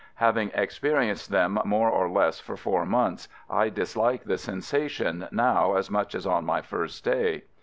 [0.15, 5.91] Having experienced them more or less for four months, I dislike the sensation now as
[5.91, 7.43] much as on my first day.